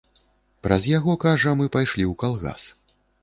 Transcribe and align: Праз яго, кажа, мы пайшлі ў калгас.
Праз 0.67 0.87
яго, 0.97 1.13
кажа, 1.25 1.53
мы 1.61 1.69
пайшлі 1.77 2.03
ў 2.07 2.13
калгас. 2.25 2.61